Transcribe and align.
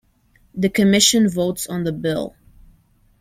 The 0.55 0.69
commission 0.69 1.29
votes 1.29 1.67
on 1.67 1.83
the 1.83 1.91
bill. 1.91 2.35